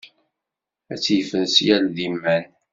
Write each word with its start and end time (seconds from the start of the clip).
Ad 0.93 1.03
yefres 1.15 1.55
yal 1.65 1.85
d 1.95 1.97
iman. 2.07 2.45